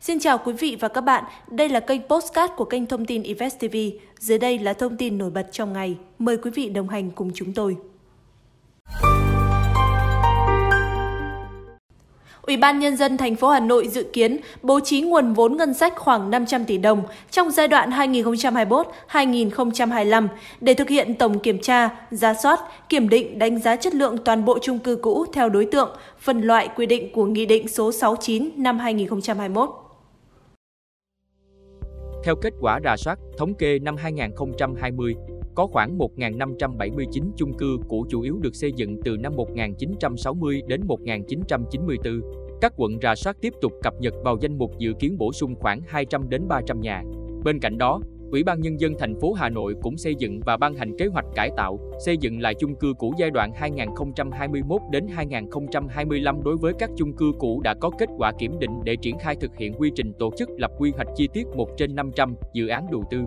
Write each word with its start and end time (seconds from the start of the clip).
Xin 0.00 0.20
chào 0.20 0.38
quý 0.38 0.52
vị 0.52 0.76
và 0.80 0.88
các 0.88 1.00
bạn, 1.00 1.24
đây 1.50 1.68
là 1.68 1.80
kênh 1.80 2.00
Postcard 2.08 2.52
của 2.56 2.64
kênh 2.64 2.86
thông 2.86 3.04
tin 3.04 3.22
Invest 3.22 3.58
TV. 3.58 3.76
Dưới 4.18 4.38
đây 4.38 4.58
là 4.58 4.72
thông 4.72 4.96
tin 4.96 5.18
nổi 5.18 5.30
bật 5.30 5.46
trong 5.52 5.72
ngày. 5.72 5.96
Mời 6.18 6.36
quý 6.36 6.50
vị 6.54 6.68
đồng 6.68 6.88
hành 6.88 7.10
cùng 7.10 7.30
chúng 7.34 7.52
tôi. 7.52 7.76
Ủy 12.42 12.56
ban 12.56 12.78
Nhân 12.78 12.96
dân 12.96 13.16
thành 13.16 13.36
phố 13.36 13.48
Hà 13.48 13.60
Nội 13.60 13.88
dự 13.88 14.02
kiến 14.12 14.36
bố 14.62 14.80
trí 14.80 15.00
nguồn 15.00 15.32
vốn 15.32 15.56
ngân 15.56 15.74
sách 15.74 15.96
khoảng 15.96 16.30
500 16.30 16.64
tỷ 16.64 16.78
đồng 16.78 17.02
trong 17.30 17.50
giai 17.50 17.68
đoạn 17.68 17.90
2021-2025 17.90 20.28
để 20.60 20.74
thực 20.74 20.88
hiện 20.88 21.14
tổng 21.14 21.38
kiểm 21.38 21.58
tra, 21.58 21.90
giá 22.10 22.34
soát, 22.34 22.60
kiểm 22.88 23.08
định 23.08 23.38
đánh 23.38 23.60
giá 23.60 23.76
chất 23.76 23.94
lượng 23.94 24.18
toàn 24.24 24.44
bộ 24.44 24.58
chung 24.62 24.78
cư 24.78 24.96
cũ 24.96 25.26
theo 25.32 25.48
đối 25.48 25.64
tượng, 25.64 25.96
phân 26.18 26.40
loại 26.40 26.68
quy 26.76 26.86
định 26.86 27.12
của 27.12 27.24
Nghị 27.24 27.46
định 27.46 27.68
số 27.68 27.92
69 27.92 28.50
năm 28.56 28.78
2021. 28.78 29.87
Theo 32.24 32.36
kết 32.36 32.54
quả 32.60 32.80
rà 32.84 32.96
soát, 32.96 33.18
thống 33.38 33.54
kê 33.54 33.78
năm 33.78 33.96
2020, 33.96 35.14
có 35.54 35.66
khoảng 35.66 35.98
1.579 35.98 37.30
chung 37.36 37.54
cư 37.58 37.76
cũ 37.88 38.06
chủ 38.08 38.20
yếu 38.20 38.38
được 38.40 38.54
xây 38.54 38.72
dựng 38.72 38.96
từ 39.04 39.16
năm 39.16 39.36
1960 39.36 40.62
đến 40.66 40.86
1994. 40.86 42.20
Các 42.60 42.72
quận 42.76 42.98
rà 43.02 43.14
soát 43.14 43.36
tiếp 43.40 43.52
tục 43.60 43.72
cập 43.82 43.94
nhật 44.00 44.14
vào 44.24 44.36
danh 44.40 44.58
mục 44.58 44.78
dự 44.78 44.92
kiến 44.98 45.18
bổ 45.18 45.32
sung 45.32 45.54
khoảng 45.54 45.80
200 45.86 46.28
đến 46.28 46.48
300 46.48 46.80
nhà. 46.80 47.02
Bên 47.44 47.60
cạnh 47.60 47.78
đó, 47.78 48.00
Ủy 48.30 48.44
ban 48.44 48.60
Nhân 48.60 48.80
dân 48.80 48.94
thành 48.98 49.20
phố 49.20 49.32
Hà 49.32 49.48
Nội 49.48 49.74
cũng 49.82 49.96
xây 49.96 50.14
dựng 50.14 50.40
và 50.46 50.56
ban 50.56 50.74
hành 50.74 50.96
kế 50.98 51.06
hoạch 51.06 51.24
cải 51.34 51.50
tạo, 51.56 51.78
xây 52.06 52.16
dựng 52.16 52.40
lại 52.40 52.54
chung 52.54 52.74
cư 52.74 52.94
cũ 52.98 53.14
giai 53.18 53.30
đoạn 53.30 53.52
2021 53.54 54.80
đến 54.90 55.06
2025 55.08 56.42
đối 56.42 56.56
với 56.56 56.72
các 56.78 56.90
chung 56.96 57.12
cư 57.12 57.32
cũ 57.38 57.60
đã 57.64 57.74
có 57.74 57.90
kết 57.98 58.08
quả 58.18 58.32
kiểm 58.38 58.58
định 58.58 58.70
để 58.84 58.96
triển 58.96 59.18
khai 59.18 59.36
thực 59.40 59.56
hiện 59.56 59.72
quy 59.72 59.90
trình 59.94 60.12
tổ 60.18 60.30
chức 60.36 60.48
lập 60.58 60.70
quy 60.78 60.92
hoạch 60.96 61.08
chi 61.16 61.28
tiết 61.32 61.46
1 61.56 61.68
trên 61.76 61.94
500 61.94 62.34
dự 62.52 62.68
án 62.68 62.86
đầu 62.90 63.04
tư. 63.10 63.18